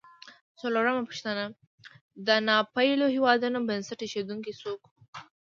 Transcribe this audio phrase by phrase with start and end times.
[0.59, 1.43] څلورمه پوښتنه:
[2.27, 4.91] د ناپېیلو هېوادونو بنسټ ایښودونکي څوک و؟